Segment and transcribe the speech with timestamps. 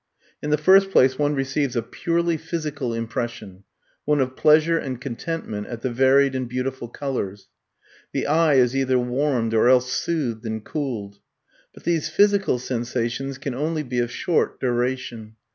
[0.41, 3.63] In the first place one receives a PURELY PHYSICAL IMPRESSION,
[4.03, 7.49] one of pleasure and contentment at the varied and beautiful colours.
[8.11, 11.19] The eye is either warmed or else soothed and cooled.
[11.71, 15.35] But these physical sensations can only be of short duration.